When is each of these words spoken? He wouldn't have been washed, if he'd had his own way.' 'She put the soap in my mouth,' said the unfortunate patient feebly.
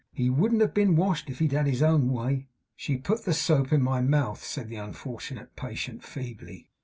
He 0.11 0.31
wouldn't 0.31 0.61
have 0.61 0.73
been 0.73 0.95
washed, 0.95 1.29
if 1.29 1.37
he'd 1.37 1.51
had 1.51 1.67
his 1.67 1.83
own 1.83 2.09
way.' 2.11 2.47
'She 2.75 2.97
put 2.97 3.23
the 3.23 3.35
soap 3.35 3.71
in 3.71 3.83
my 3.83 4.01
mouth,' 4.01 4.43
said 4.43 4.67
the 4.67 4.77
unfortunate 4.77 5.55
patient 5.55 6.03
feebly. 6.03 6.71